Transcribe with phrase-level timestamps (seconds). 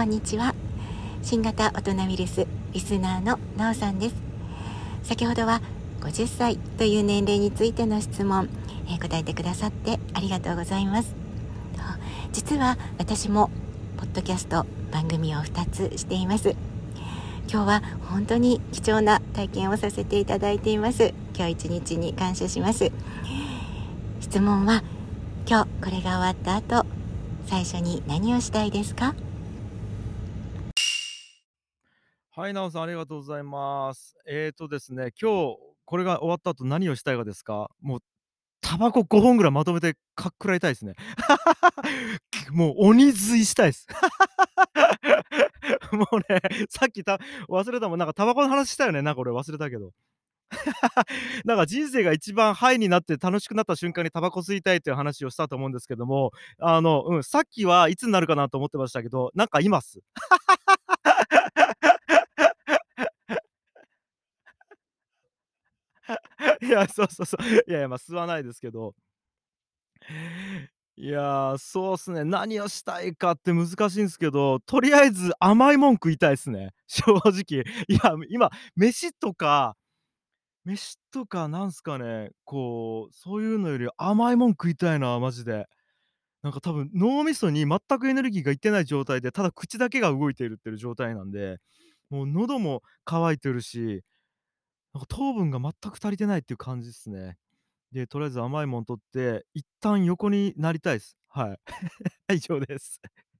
[0.00, 0.54] こんにちは。
[1.22, 4.14] 新型大人ウイルスリスナーのなおさんです。
[5.02, 5.60] 先ほどは
[6.00, 8.48] 50歳という年齢についての質問、
[8.88, 11.14] えー、答えてくださってありがとうございます。
[12.32, 13.50] 実は私も
[13.98, 16.56] ポッドキャスト番組を2つしています。
[17.52, 21.12] 今日は本当に貴重な体験をさせていただいています。
[21.36, 22.90] 今日一日に感謝します。
[24.20, 24.82] 質問は
[25.46, 26.86] 今日これが終わった後
[27.44, 29.14] 最初に何をしたいですか？
[32.32, 34.14] はい、なおさんありがとうございます。
[34.24, 37.68] えーとですね、今日これが終わった後何をしたいかですか？
[37.82, 38.00] もう
[38.60, 40.94] タバコ5本ぐらいまとめてかっくらいたいですね。
[42.52, 43.88] もう鬼吸いしたいです。
[45.90, 49.90] もうね、さっきた忘れたもん、なんかタバコの話したよね、なんか俺忘れたけど。
[51.44, 59.98] なんか人生が一番ハイになって楽しくなった瞬間にタバコ吸いたいっていう話をしたと思うんですけども、あの、うん、さっきはいつになるかなと思ってましたけど、なんか今っす？
[66.62, 67.42] いや、そうそうそう。
[67.68, 68.94] いやいや、ま、吸わないですけど。
[70.96, 77.62] いや、そうっすね、何をしたいかって難しいんすけど、とりあえず甘いもん食いたいっすね、 正直。
[77.88, 79.76] いや、今、飯とか
[80.64, 85.66] 飯とかなんすかね、こう、そういうのより甘いもん食いたいな、マジで。
[86.42, 91.58] なんか多分脳みそに全くエネルギーがいってない状態で、ただ口だけが動いているっていう状態なんで、
[92.10, 94.02] もう喉も渇いてるし、
[94.94, 97.36] なんか糖分が全く足りてないっていう感じですね。
[97.92, 101.16] で、とりあえず甘いもん取って、一旦横になりたいです。
[101.28, 101.60] はい。
[102.36, 103.00] 以上です。